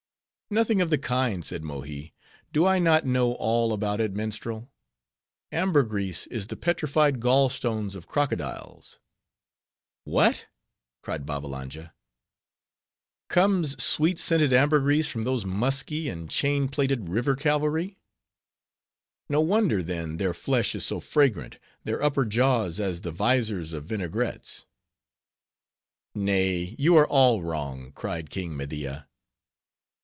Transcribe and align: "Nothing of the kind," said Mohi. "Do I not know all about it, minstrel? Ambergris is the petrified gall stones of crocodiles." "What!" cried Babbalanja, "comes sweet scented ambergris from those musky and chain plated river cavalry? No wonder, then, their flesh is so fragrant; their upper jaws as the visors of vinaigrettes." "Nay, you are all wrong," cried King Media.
"Nothing 0.53 0.81
of 0.81 0.89
the 0.89 0.97
kind," 0.97 1.45
said 1.45 1.63
Mohi. 1.63 2.13
"Do 2.51 2.65
I 2.65 2.77
not 2.77 3.05
know 3.05 3.35
all 3.35 3.71
about 3.71 4.01
it, 4.01 4.11
minstrel? 4.13 4.69
Ambergris 5.49 6.27
is 6.27 6.47
the 6.47 6.57
petrified 6.57 7.21
gall 7.21 7.47
stones 7.47 7.95
of 7.95 8.05
crocodiles." 8.05 8.99
"What!" 10.03 10.47
cried 11.01 11.25
Babbalanja, 11.25 11.93
"comes 13.29 13.81
sweet 13.81 14.19
scented 14.19 14.51
ambergris 14.51 15.07
from 15.07 15.23
those 15.23 15.45
musky 15.45 16.09
and 16.09 16.29
chain 16.29 16.67
plated 16.67 17.07
river 17.07 17.37
cavalry? 17.37 17.97
No 19.29 19.39
wonder, 19.39 19.81
then, 19.81 20.17
their 20.17 20.33
flesh 20.33 20.75
is 20.75 20.85
so 20.85 20.99
fragrant; 20.99 21.59
their 21.85 22.03
upper 22.03 22.25
jaws 22.25 22.77
as 22.77 22.99
the 22.99 23.11
visors 23.11 23.71
of 23.71 23.85
vinaigrettes." 23.85 24.65
"Nay, 26.13 26.75
you 26.77 26.97
are 26.97 27.07
all 27.07 27.41
wrong," 27.41 27.93
cried 27.93 28.29
King 28.29 28.57
Media. 28.57 29.07